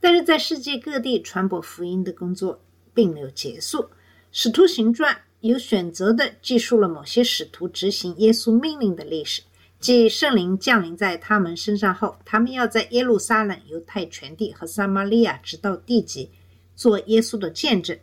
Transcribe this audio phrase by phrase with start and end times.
[0.00, 2.60] 但是在世界各地传播福音的工作
[2.94, 3.78] 并没有结束。
[4.30, 9.42] 《使徒行传》有选择地记述了某些使徒执行耶稣命令的历史，
[9.80, 16.30] 即圣灵降临在他们身上后，他们要在耶路撒冷、犹太全地和撒玛利亚直到地极
[16.76, 17.98] 做耶稣的见证。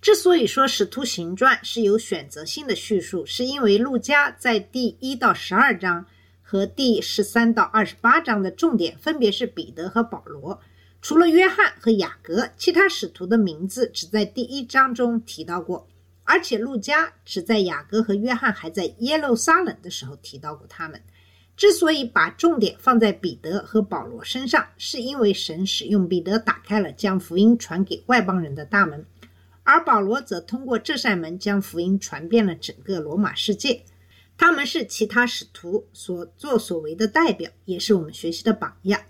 [0.00, 6.06] 之所以说《使徒行传》是有选择性的叙述，是因为路加在第一到十二章
[6.40, 10.60] 和第十三到二十八章的重点分别是彼得和保罗。
[11.00, 15.88] 除了约翰和雅各，其他使徒的名字只在第一章中提到过，
[16.24, 21.00] 而且路加只在雅各和约翰还在耶路撒冷的时候提到过他们。
[21.56, 29.04] 之所以把重点放在彼得和保罗身上，是因为神使用彼得打开了将福音传给外邦人的大门。
[29.64, 33.82] 而保罗则通过这扇门将福音传遍了整个罗马世界。
[34.36, 39.00] 他们是其他使徒所作所为的代表，也是我们学习的榜样。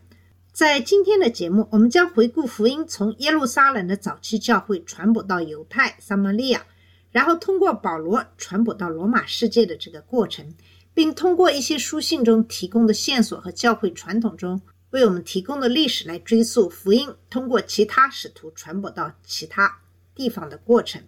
[0.59, 6.67] 在今天的节目，我们将回顾福音从耶路撒冷的早期教会传播到犹太、撒玛利亚，
[7.13, 10.53] 然后通过保罗传播到罗马世界的这个过程，
[10.93, 19.79] 并通过一些书信中提供的线索和教会传统中为我们提供的历史来追溯福音通过其他使徒传播到其他
[20.13, 21.01] 地方的过程。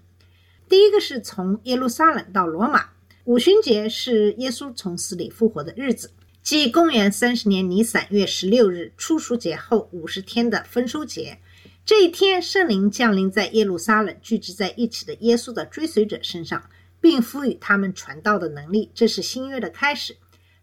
[0.69, 2.91] 第一个是从耶路撒冷到罗马，
[3.25, 11.38] 五旬节是耶稣从死里复活的日子，即公元三十年尼散月十六日初熟节后五十天的丰收节。
[11.84, 18.91] 这一天，圣灵降临在耶路撒冷聚集在一起的耶稣的追随者身上，并赋予他们传道的能力。
[18.94, 20.16] 这是新约的开始。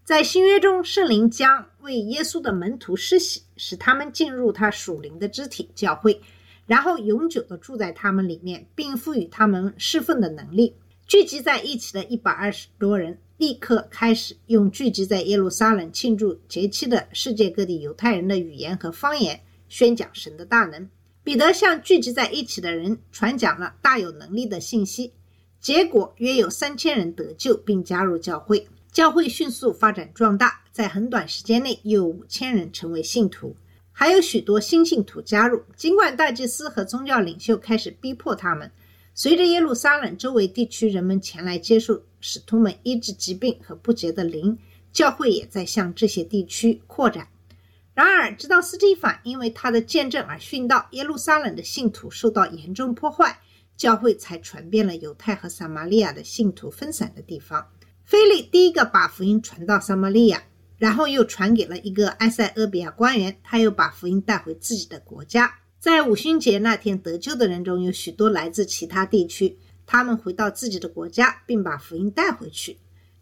[0.03, 6.19] 在新约中，圣灵将为耶稣的门徒施洗，使他们进入他属灵的肢体教会。
[6.65, 10.75] 然后永久地住在他们里面，并赋予他们侍奉的能力。
[11.05, 19.39] 聚集在一起的一百二十多人立刻开始用聚集在耶路撒冷庆祝节期的世界各地犹太人的语言和方言
[19.69, 20.89] 宣讲神的大能。
[21.23, 25.13] 彼得向聚集在一起的人传讲了大有能力的信息，
[25.59, 28.67] 结果约有三千人得救并加入教会。
[28.91, 33.55] 教会迅速发展壮大，在很短时间内又有五千人成为信徒。
[33.91, 38.71] 还有许多新信徒加入，尽管大祭司和宗教领袖开始逼迫他们。
[39.19, 44.59] 随着耶路撒冷周围地区人们前来接受使徒们医治疾病和不洁的灵，
[44.93, 47.27] 教会也在向这些地区扩展。
[47.95, 53.39] 然而，直到斯蒂凡因为他的见证而殉道，耶路撒冷的信徒受到严重破坏，
[53.75, 57.69] 教会才传遍了犹太和撒玛利亚的信徒分散的地方。
[58.05, 60.43] 腓力第一个把福音传到撒玛利亚。
[60.77, 65.55] 然后又传给了一个埃塞俄比亚官员，他又把福音带回自己的国家。
[65.87, 72.75] 在五旬节那天得救的人中有许多来自其他地区，他们回到自己的国家，并把福音带回去。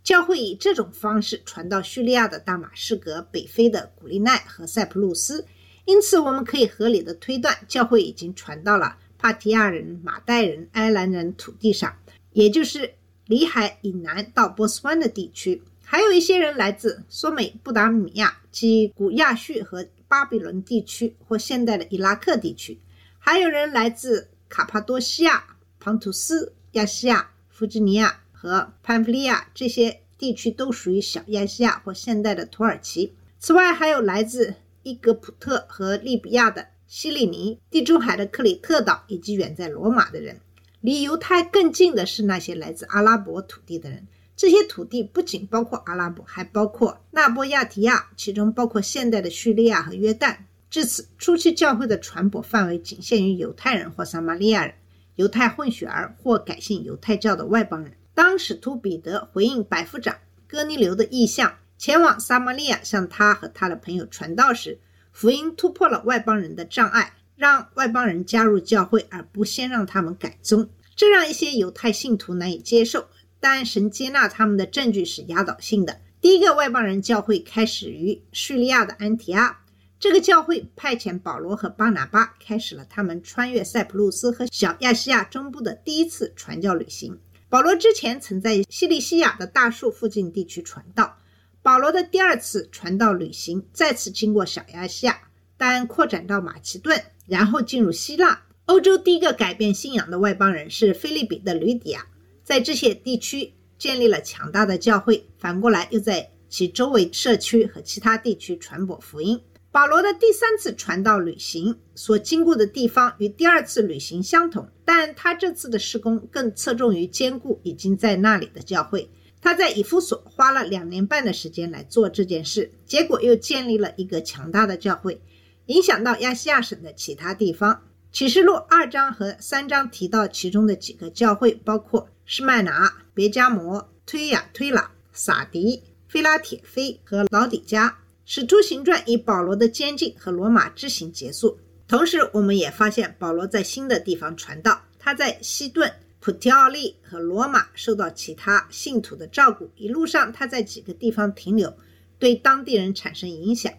[0.04, 5.46] 教会以这种方式传到叙利亚的大马士革、北非的古利奈和塞浦路斯。
[5.86, 11.96] 因此，我们可以合理的推断，教会已经传到了帕提亚人、马代人、埃兰人土地上，
[12.34, 12.96] 也就是
[13.28, 15.62] 里海以南到波斯湾的地区。
[15.84, 22.78] 还有一些人来自苏美布达米亚及古亚述和巴比伦地区，或现代的伊拉克地区；
[23.18, 33.16] 还有人来自卡帕多西亚、庞图斯、亚细亚、弗吉尼亚和潘菲利亚这些地区，都属于小亚细亚或现代的土耳其。
[33.40, 40.40] 此外，还有来自伊格普特和利比亚的西利尼、地中海的克里特岛以及远在罗马的人。
[40.82, 44.08] 离犹太更近的是那些来自阿拉伯土地的人。
[44.36, 50.36] 这些土地不仅包括阿拉伯，还包括纳波亚提亚，其中包括现代的叙利亚和约旦。
[50.70, 54.76] 至此，初期教会的传播范围仅限于犹太人或撒玛利亚人、
[55.16, 57.94] 犹太混血儿或改信犹太教的外邦人。
[58.14, 60.18] 当使徒彼得回应百夫长
[60.48, 64.80] 哥尼流的意向，前往撒玛利亚向他和他的朋友传道时，
[65.14, 73.08] 福音突破了外邦人的障碍，让外邦人加入教会，而不先让他们改宗，这让一些犹太信徒难以接受。
[73.48, 76.02] 但神接纳他们的证据是压倒性的。
[76.20, 79.60] 第一个外邦人教会开始于叙利亚的安提阿，
[80.00, 87.20] 这个教会派遣保罗和巴拿巴，开始了他们穿越塞浦路斯和小亚细亚中部的第一次传教旅行。
[87.48, 91.16] 保罗之前曾在西利西亚的大树附近地区传道。
[91.62, 95.20] 保罗的第二次传道旅行再次经过小亚细亚，
[95.56, 98.42] 但扩展到马其顿，然后进入希腊。
[98.66, 102.08] 欧洲第一个改变信仰的外邦人是菲利比的吕底亚，
[102.46, 109.42] 在这些地区建立了强大的教会，反过来又在其周围社区和其他地区传播福音。
[109.72, 119.10] 保罗的第三次传道旅行所经过的地方与第二次旅行相同，但他这次的施工更侧重于兼顾已经在那里的教会。
[119.42, 125.20] 他在以弗所花了两年半的时间来做这件事，结果又建立了一个强大的教会，
[125.66, 127.82] 影响到亚细亚省的其他地方。
[128.16, 137.98] 启示录二章和三章提到其中的几个教会，包括施麦拿、别加摩、推雅推拉、撒迪、菲拉铁菲和老底加。
[138.24, 141.60] 使徒行传以保罗的监禁和罗马之行结束。
[141.90, 144.82] 同时，我们也发现保罗在新的地方传道。
[144.98, 145.92] 他在西顿、
[146.22, 149.70] 普提奥利和罗马受到其他信徒的照顾。
[149.76, 151.74] 一路上，他在几个地方停留，
[152.18, 153.74] 对当地人产生影响。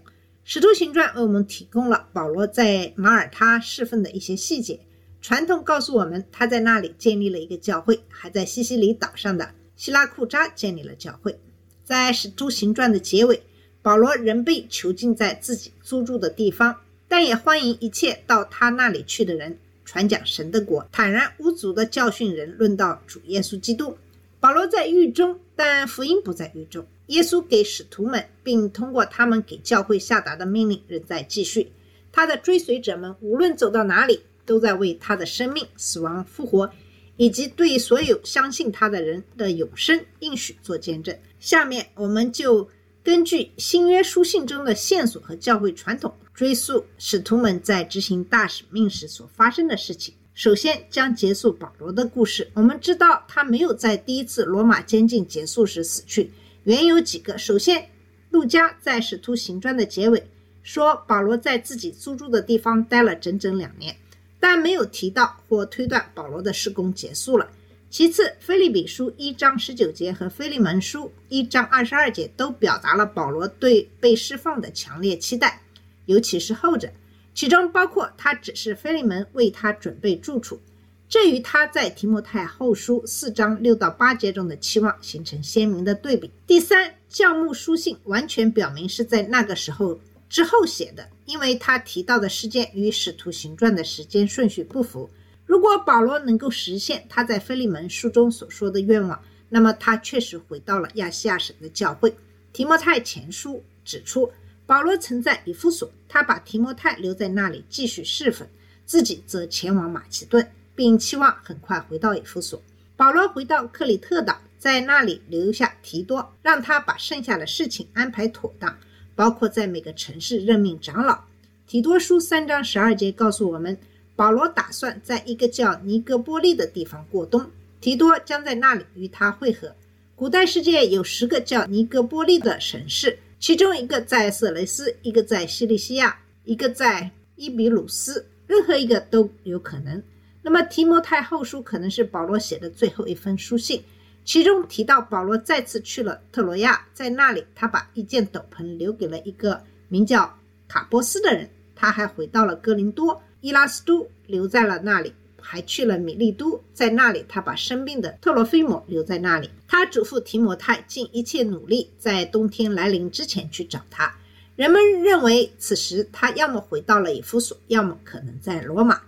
[0.48, 4.78] 使徒行传为我们提供了保罗在马耳他侍奉的一些细节。
[5.20, 11.36] 传统告诉我们，他在那里建立了一个教会，还在西西里岛上的希拉库扎建立了教会。
[11.82, 13.42] 在使徒行传的结尾。
[13.82, 16.76] 保罗仍被囚禁在自己租住的地方，
[17.08, 23.96] 但也欢迎一切到他那里去的人，传讲神的国，坦然无阻地教训人，论到主耶稣基督。
[24.38, 26.86] 保罗在狱中，但福音不在狱中。
[27.06, 31.72] 耶稣给使徒们，并通过他们给教会下达的命令仍在继续。
[32.12, 36.70] 他的追随者们无论走到哪里，都在为他的生命、死亡、复活，
[37.16, 41.16] 以及对所有相信他的人的永生应许做见证。
[41.40, 42.68] 下面我们就。
[43.06, 50.12] 根据新约书信中的线索和教会传统，追溯使徒们在执行大使命时所发生的事情。
[50.34, 52.50] 首先，将结束保罗的故事。
[52.54, 56.32] 我们知道他没有在第一次罗马监禁结束时死去，
[56.66, 57.38] 原有几个。
[57.38, 57.90] 首先，
[58.30, 60.26] 路加在使徒行传的结尾
[60.64, 63.94] 说保罗在自己租住的地方待了整整两年，
[64.40, 67.48] 但没有提到或推断保罗的施工结束了。
[67.88, 75.62] 其次，《菲利比书》一章十九节和《菲利门书》一章二十二节都表达了保罗对被释放的强烈期待，
[76.06, 76.90] 尤其是后者，
[77.32, 80.60] 其中包括他指示菲利门为他准备住处，
[81.08, 86.30] 这与他在《提摩太后书》四章六到八节中的期望形成鲜明的对比。
[86.48, 95.08] 第三，教牧书信完全表明是在那个时候之后写的，因为他提到的事件与《使徒行传》的时间顺序不符。
[95.44, 102.16] 如果保罗能够实现他在腓利门书中所说的愿望，那么他确实回到了亚细亚省的教会。
[102.52, 104.32] 提摩太前书指出，
[104.66, 108.48] 保罗曾在以弗所，他把提摩太留在那里继续侍奉，
[108.84, 112.62] 自己则前往马其顿，并期望很快回到以弗所。
[112.96, 118.78] 保罗回到克里特岛，在那里留下提多，让他把剩下的事情安排妥当，
[119.14, 121.24] 包括在每个城市任命长老。
[121.66, 123.76] 提多书三章十二节告诉我们。
[124.14, 127.50] 保罗打算在一个叫尼哥波利的地方过冬，
[127.82, 129.74] 提多将在那里与他会合。
[130.14, 140.02] 古代世界有十个叫尼哥波利的城市，其中一个在色雷斯，一个在西利西亚，一个在伊比鲁斯，任何一个都有可能。
[140.46, 143.82] 那么提摩太后书可能是保罗写的最后一封书信，
[144.24, 150.32] 其中提到保罗再次去了特罗亚，在那里他把一件斗篷留给了一个名叫
[150.68, 153.20] 卡波斯的人，他还回到了哥林多。
[153.40, 159.50] 伊拉斯都留在了那里，还去了米利都，在那里他把生病的特罗菲摩留在那里。
[159.66, 164.14] 他嘱咐提摩太尽一切努力，在冬天来临之前去找他。
[164.54, 169.02] 人们认为此时他要么回到了以弗所，要么可能在罗马。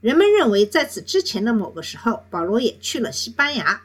[0.00, 3.82] 人们认为在此之前的某个时候，保罗也去了西班牙。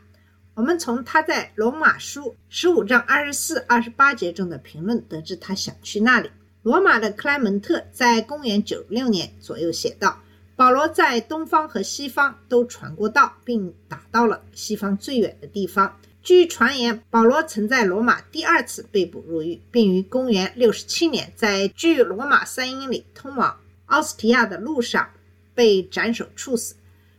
[0.53, 6.29] 我们从他在罗马书十五章二十四、二十八节中的评论得知，他想去那里。
[6.63, 10.21] 罗马的克莱门特在公元九六年左右写道
[10.55, 25.09] ：“保罗在东方和西方都传过道，并打到了西方最远的地方。”据传言，保罗曾在罗马第二次被捕入狱，并于公元六十七年在距罗马三英里通往奥斯提亚的路上
[25.55, 26.75] 被斩首处死。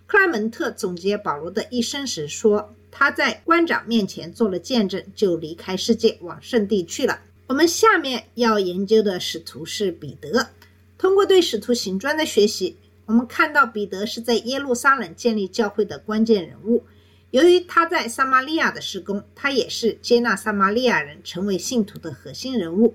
[0.06, 10.50] 克莱门特总结保罗的一生时说：“他在官长面前做了见证，就离开世界，往圣地去了。”我们下面要研究的使徒是彼得。
[10.98, 16.84] 通过对使徒行传的学习，我们看到彼得是在耶路撒冷建立教会的关键人物。
[17.32, 22.94] 由于他在撒玛利亚的施工，他也是接纳撒玛利亚人成为信徒的核心人物。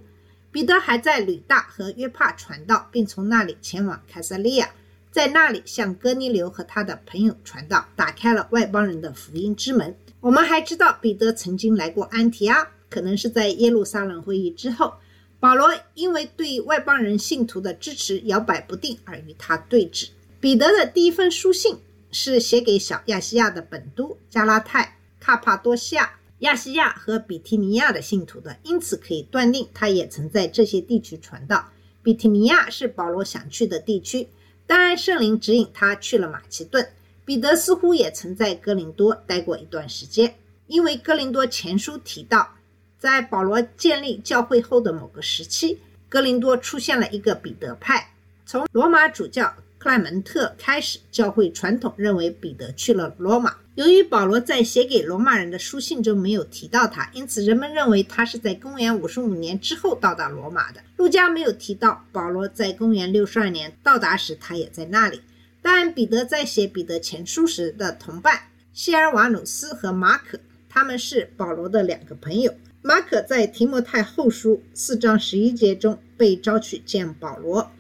[0.52, 4.72] 彼得还在吕大和约帕传道，并从那里前往凯撒利亚，
[5.12, 9.96] 在那里向哥尼流和他的朋友传道，打开了外邦人的福音之门。
[10.22, 12.68] 我们还知道彼得曾经来过安提阿。
[12.90, 14.94] 可能是在耶路撒冷会议之后，
[15.40, 20.10] 保罗因为对外邦人信徒的支持摇摆不定而与他对峙。
[20.42, 21.78] 彼得的第一封书信
[22.12, 31.70] 是写给小亚细亚的本都、加拉太、卡帕多西亚、亚细亚和比提尼亚的信徒的，因此可以断定他也曾在这些地区传道。
[32.04, 34.28] 比提尼亚是保罗想去的地区，
[34.66, 36.88] 当然圣灵指引他去了马其顿。
[37.24, 40.36] 彼得似乎也曾在哥林多待过一段时间，
[40.68, 42.56] 因为哥林多前书提到。
[42.98, 48.14] 在保罗建立教会后的某个时期，哥林多出现了一个彼得派。
[48.46, 53.56] 从罗马主教克莱门特开始，教会传统认为彼得去了罗马。
[53.82, 60.80] 由于保罗在写给罗马人的书信中没有提到他，因此人们认为他是在公元五十五年之后到达罗马的。
[60.98, 65.20] 路加没有提到保罗在公元六十二年到达时他也在那里。
[65.64, 68.40] 但彼得在写彼得前书时的同伴
[68.72, 72.54] 希尔瓦努斯和马可，他们是保罗的两个朋友。
[72.84, 77.72] 马可在提摩太后书四章十一节中被召去见保罗，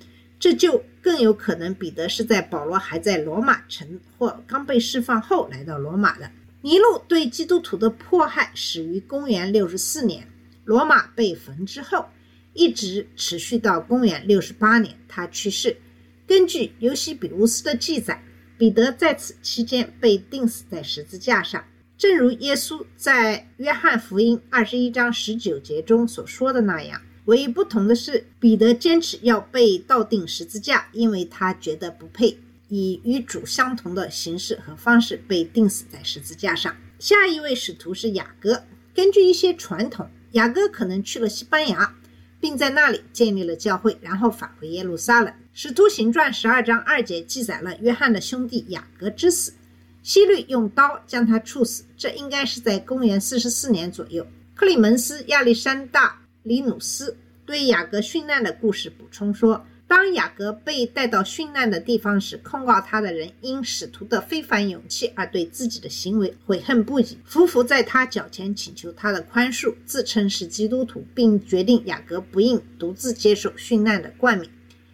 [0.41, 6.31] 这就更有可能彼得是在保罗还在罗马城或刚被释放后来到罗马的。
[6.63, 10.27] 尼禄对基督徒的迫害始于公元六十四年，
[10.65, 12.07] 罗马被焚之后，
[12.53, 15.77] 一直持续到公元六十八年他去世。
[16.25, 18.23] 根据尤西比乌斯的记载，
[18.57, 21.63] 彼得在此期间被钉死在十字架上。
[21.99, 36.75] 正如耶稣在约翰福音二十一章十九节中所说的那样，唯一不同的是，彼得坚持要被倒钉十字架，因为他觉得不配以与主相同的形式和方式被钉死在十字架上。
[36.97, 38.63] 下一位使徒是雅各。
[38.93, 41.95] 根据一些传统，雅各可能去了西班牙，
[42.39, 45.33] 并在那里建立了教会，然后返回耶路撒冷。
[45.53, 49.53] 使徒行传十二章二节记载了约翰的兄弟雅各之死。
[50.01, 54.25] 希律用刀将他处死，这应该是在公元四十四年左右。
[54.55, 56.09] 克里门斯·亚历山大·
[56.43, 74.49] 里努斯对雅各殉难的故事补充说：当雅各被带到殉难的地方时，控告他的人因使徒的非凡勇气而对自己的行为悔恨不已，匍匐在他脚前请求他的宽恕，自称是基督徒，并决定雅各不应独自接受殉难的冠冕。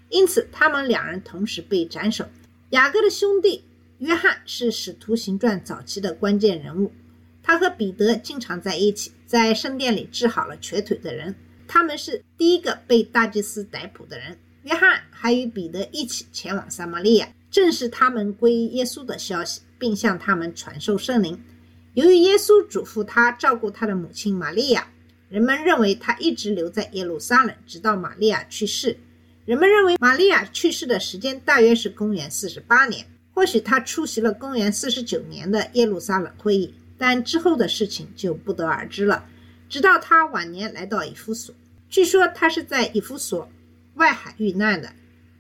[0.09, 2.25] 因此，他们两人同时被斩首。
[2.71, 3.63] 雅各的兄弟。
[3.99, 6.91] 约翰是使徒行传早期的关键人物，
[7.47, 11.33] 他和彼得经常在一起，在圣殿里治好了瘸腿的人。
[11.65, 14.37] 他们是第一个被大祭司逮捕的人。
[14.63, 21.41] 约翰还与彼得一起前往撒玛利亚，正是他们归耶稣的消息，并向他们传授圣灵。
[21.93, 24.85] 由于耶稣嘱咐他照顾他的母亲玛利亚，
[25.29, 28.97] 人们认为他一直留在耶路撒冷，直到玛利亚去世。
[29.45, 33.05] 人们认为玛利亚去世的时间大约是公元四十八年。
[33.33, 39.25] 或许他出席了公元四十九年的耶路撒冷会议，但之后的事情就不得而知了。
[39.69, 41.53] 直到他晚年来到以弗所，
[41.89, 43.49] 据说他是在以弗所
[43.95, 44.91] 外海遇难的。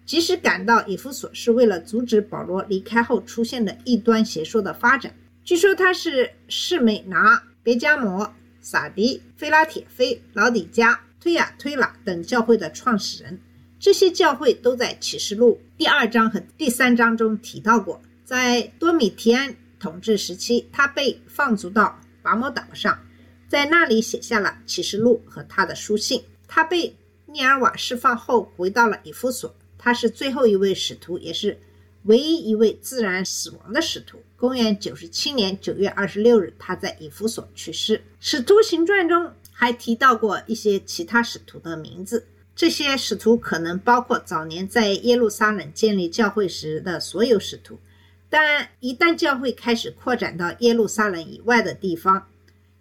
[0.05, 5.13] 即使赶到以弗所是为了阻止保罗离开后出现的异端邪说的发展。
[5.43, 13.37] 据说他是士美拿、别加摩、撒迪、菲拉铁菲、老底加、推亚推拉等教会的创始人。
[13.79, 18.01] 这些教会都在启示录第二章和第三章中提到过。
[18.23, 22.99] 在多米提安统治时期，他被放逐到拔摩岛上，
[23.47, 26.23] 在那里写下了启示录和他的书信。
[26.47, 29.53] 他被涅尔瓦释放后，回到了以弗所。
[29.77, 31.59] 他是最后一位使徒，也是
[32.03, 34.19] 唯一一位自然死亡的使徒。
[34.35, 38.01] 公元九十七年九月二十六日，他在以弗所去世。
[38.19, 42.25] 使徒行传中还提到过一些其他使徒的名字。
[42.55, 47.79] 这些使徒可能包括早年在耶路撒冷建立教会时的所有使徒，
[48.29, 52.27] 但一旦教会开始扩展到耶路撒冷以外的地方，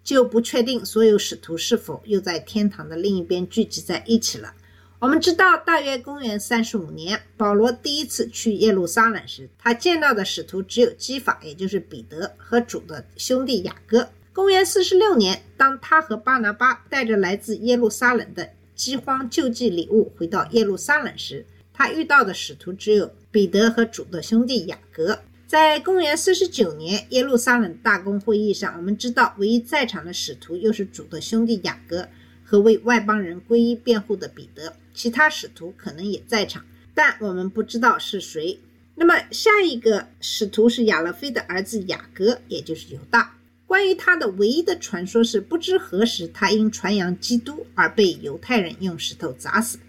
[0.03, 4.53] 就不确定所有使徒是否又在天堂的另一边聚集在一起了。
[4.99, 14.09] 我们知道，大约公元三十五年，保罗第一次去耶路撒冷时，他见到的使徒只有基法，也就是彼得和主的兄弟雅各。
[14.33, 25.19] 公元四十六年，当他和巴拿巴带着来自耶路撒冷的饥荒救济礼物回到耶路撒冷时，他遇到的使徒只有彼得和主的兄弟雅各。
[25.47, 32.09] 在公元四十九年耶路撒冷大公会议上，我们知道唯一在场的使徒又是主的兄弟雅各
[32.43, 34.75] 和为外邦人皈依辩护的彼得。
[34.93, 38.59] 其他使徒可能也在场，但我们不知道是谁。
[38.95, 43.37] 那么下一个使徒是亚勒菲的儿子雅各，也就是犹大。
[43.65, 49.79] 关于他的唯一的传说是，不知何时他因传扬基督而被犹太人用石头砸死，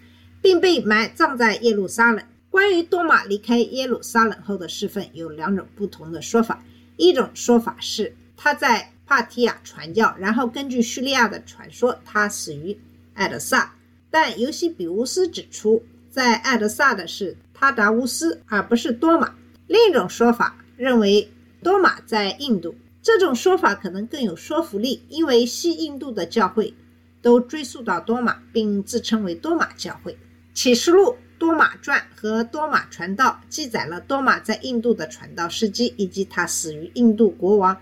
[0.41, 2.25] 并被埋葬在耶路撒冷。
[2.51, 6.65] 关于多马离开耶路撒冷后的侍奉，有两种不同的说法。
[6.97, 12.77] 一种说法是他在帕提亚传教，然后根据叙利亚的传说，他死于
[13.15, 13.75] 艾德萨。
[14.11, 19.35] 但尤西比乌斯指出，在艾德萨的是他达乌斯，而不是多马。
[19.67, 21.31] 另一种说法认为
[21.63, 26.73] 多马在印度，这种说法可能更有说服力，因为西印度的教会
[27.21, 30.17] 都追溯到多马，并自称为多马教会。
[30.55, 37.81] 启示录、多马传和多马传道记载了多马在印度的传道事迹，以及他死于印度国王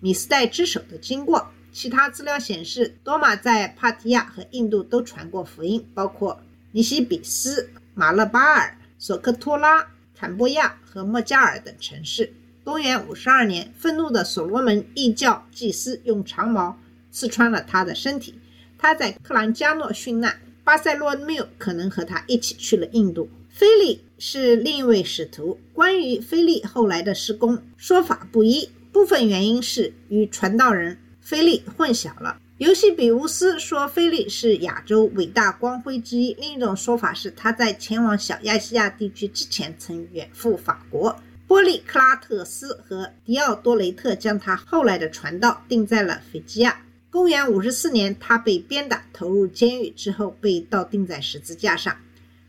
[0.00, 1.50] 米斯代之手的经过。
[1.72, 6.40] 其他资料显示，多马在帕提亚和印度都传过福音，包括
[6.72, 12.32] 尼西比斯、马勒巴尔、索科托拉、坎波亚和莫加尔等城市。
[12.64, 16.76] 公元五十二年，愤怒的所罗门异教祭司用长矛
[17.10, 18.34] 刺穿了他的身体，
[18.76, 20.40] 他在克兰加诺殉难。
[20.70, 23.28] 巴塞洛缪可能和他一起去了印度。
[23.48, 25.58] 菲利是另一位使徒。
[25.72, 30.96] 关于菲利后来的施工，说法不一，部分原因是与传道人。
[31.20, 32.38] 菲利混淆了。
[32.58, 41.16] 尤西比乌斯说菲利是亚洲伟大光辉之一，另一种说法是他在前往小亚细亚地区之前曾远赴法国。
[41.48, 46.80] 波利克拉特斯和迪奥多雷特将他后来的传道定在了斐济亚。
[47.10, 51.96] 公元五十四年，他被鞭打，投入监狱之后被倒钉在十字架上，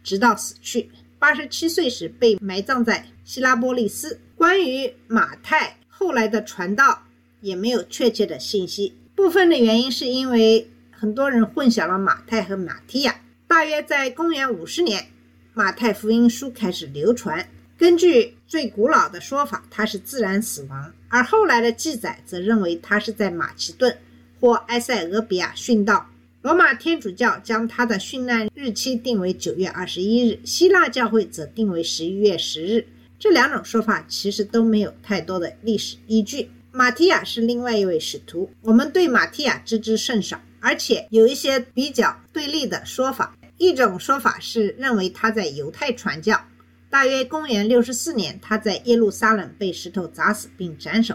[0.03, 0.89] 直到死去。
[1.19, 4.19] 八十七岁时被埋葬在希拉波利斯。
[4.35, 7.03] 关于马太后来的传道。
[7.41, 8.93] 也没有确切的信息。
[9.15, 13.19] 部分的原因是因为很多人混淆了马太和马提亚。
[13.47, 15.07] 大约在公元五十年，
[15.55, 17.49] 马太福音书开始流传。
[17.77, 23.97] 根据最古老的说法，他是自然死亡，而后来的记载则认为他是在马其顿
[24.41, 26.07] 或埃塞俄比亚殉道。
[26.41, 32.87] 罗马天主教将他的殉难日期定为九月二十一日，希腊教会则定为十一月十日。
[33.19, 36.49] 这两种说法其实都没有太多的历史依据。
[36.71, 43.37] 马提亚是另外一位使徒，我们对马提亚知之甚少，而且有一些比较对立的说法。
[43.57, 46.43] 一种说法是认为他在犹太传教，
[46.89, 51.13] 大约公元六十四年，他在耶路撒冷被石头砸死并斩首；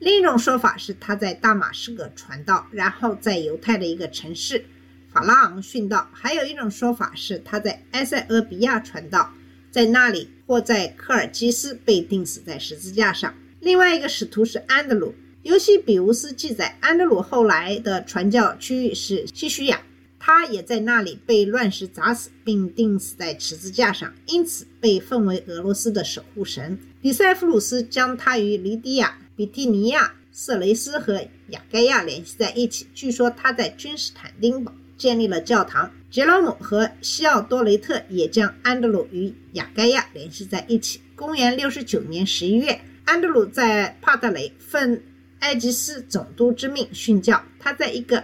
[0.00, 4.64] 另一种说法是他在大马士革传道，然后在犹太的一个城市
[5.12, 9.32] 法拉昂殉道；还有一种说法是他在埃塞俄比亚传道，
[9.70, 13.34] 在那里或在科尔基斯被钉死在十字架上。
[13.60, 15.14] 另外一个使徒是安德鲁。
[15.42, 19.82] 尤西比乌斯记载，安德鲁后来的传教区域是西叙亚，
[20.18, 26.78] 他也在那里被乱石砸死，并钉死在十字架上，因此被奉为俄罗斯的守护神。
[27.00, 32.86] 比塞弗鲁斯将他与黎迪亚、比蒂尼亚、色雷斯和雅盖亚联系在一起。
[32.92, 35.90] 据说他在君士坦丁堡建立了教堂。
[36.10, 41.00] 杰罗姆和西奥多雷特也将安德鲁与雅盖亚联系在一起。
[41.16, 42.82] 公元六十九年十一月。
[43.06, 45.00] 安德鲁在帕特雷奉
[45.38, 48.22] 埃吉斯总督之命殉教，他在一个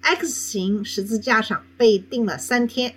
[0.00, 2.94] X 型十字架上被钉了三天。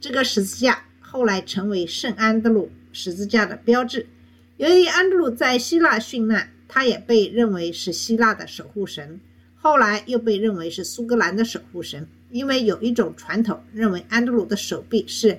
[0.00, 4.08] 这个十字架后来成为圣安德鲁十字架的标志。
[4.56, 9.20] 由于安德鲁在希腊殉难，他也被认为是希腊的守护神，
[9.56, 15.38] 后来又被认为是苏格兰的守护神，因为有一种传统认为安德鲁的手臂是。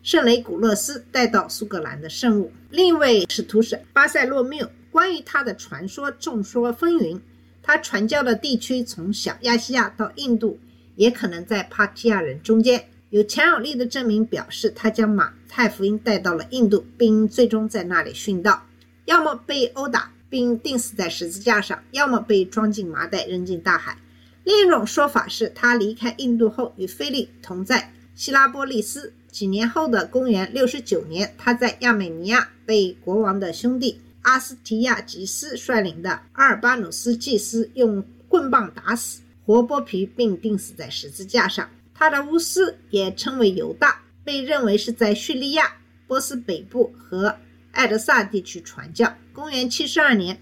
[0.00, 2.50] 圣雷古勒斯带到苏格兰的圣物。
[2.70, 4.70] 另一位使徒是巴塞洛缪。
[4.90, 7.20] 关于他的传说众说纷纭。
[7.62, 10.58] 他传教的地区从小亚细亚到印度，
[10.94, 12.82] 也可能在帕提亚人中间。
[13.10, 18.64] 有强有力的证明表示，他将马太福音带到了印度，并最终在那里殉道，
[19.04, 23.98] 要么被殴打并钉死在十字架上，要么被装进麻袋扔进大海。
[24.44, 29.12] 另一种说法是他离开印度后与菲利同在希拉波利斯。
[29.30, 41.68] 几年后的公元六十九年，他在亚美尼亚被国王的兄弟阿斯提亚吉斯率领的阿尔巴努斯祭司用棍棒打死，活剥皮并钉死在十字架上。
[41.94, 47.36] 他的巫师也称为犹大，被认为是在叙利亚、波斯北部和
[47.72, 49.14] 艾德萨地区传教。
[49.32, 50.40] 公元七十二年，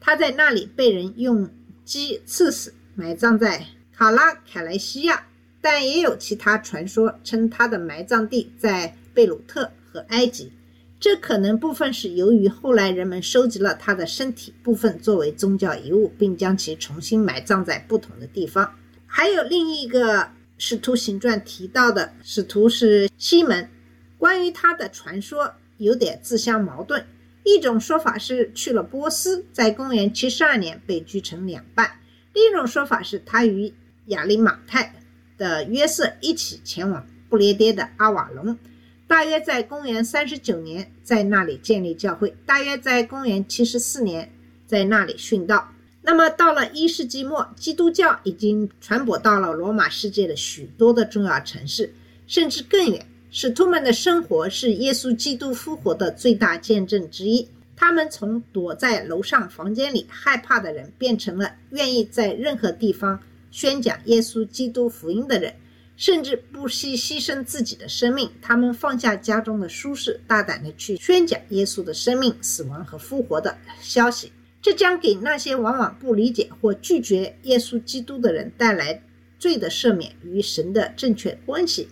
[0.00, 1.50] 他在那里被人用
[1.84, 5.24] 鸡刺死，埋葬在卡拉凯莱西亚。
[5.60, 10.52] 但也有其他传说称他的埋葬地在贝鲁特和埃及，
[11.00, 18.72] 这可能部分是由于后来人们收集了他的身体部分作为宗教遗物，并将其重新埋葬在不同的地方。
[19.04, 23.68] 还有另一个使徒行传提到的使徒是西门，
[24.16, 27.06] 关于他的传说有点自相矛盾。
[27.44, 31.86] 一种说法是去了波斯，在公元七十二年被锯成两半；
[32.34, 33.72] 另一种说法是他与
[34.06, 34.94] 亚利马泰。
[35.38, 38.58] 的约瑟一起前往不列颠的阿瓦隆，
[39.06, 44.32] 大约在公元三十九年在那里建立教会，大约在公元七十四年
[44.66, 45.72] 在那里殉道。
[46.02, 51.94] 那么到了一世纪末，基督教已经传播到了罗马世界的许多的重要城市，
[52.26, 53.06] 甚至更远。
[53.30, 57.46] 使徒们的生活是耶稣基督复活的最大见证之一。
[57.76, 65.54] 他们从躲在楼上房间里害怕的人，变成了愿意在任何地方宣讲耶稣基督福音的人，
[65.96, 68.28] 甚至不惜牺牲自己的生命。
[68.40, 74.32] 他们放下家中的舒适，大胆地去宣讲耶稣的生命、死亡和复活的消息。
[74.62, 79.00] 这将给那些往往不理解或拒绝耶稣基督的人带来
[79.38, 81.86] 罪的赦免与神的正确关系。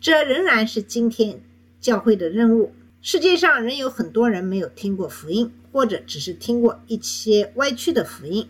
[0.00, 1.40] 这仍然是今天
[1.80, 2.72] 教会的任务。
[3.00, 8.48] 世界上仍有很多人没有听过福音，或者只是听过一些歪曲的福音，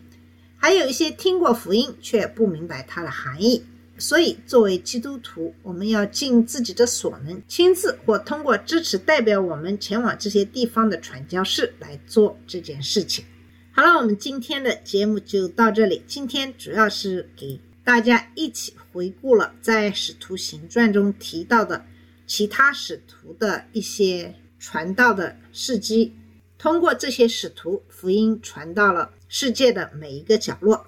[0.56, 3.62] 还有一些听过福音却不明白它的含义。
[3.98, 13.24] 所以，作为基督徒，我们要尽自己的所能，亲自或通过支持代表我们前往这些地方的传教士来做这件事情。
[13.72, 16.02] 好了，我们今天的节目就到这里。
[16.06, 21.86] 今天主要是给大家一起回顾了在《使徒行传》中提到的
[22.26, 24.34] 其他使徒的一些。
[24.58, 26.12] 传道的事迹，
[26.58, 30.84] 通过这些使徒，福音传到了世界的每一个角落。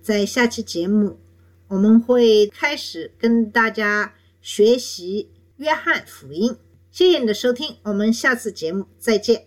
[0.00, 1.18] 在下期节目，
[1.66, 6.56] 我们会开始跟大家学习约翰福音。
[6.92, 9.46] 谢谢你的收听，我们下次节目再见。